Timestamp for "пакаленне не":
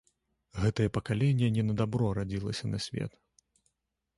0.97-1.63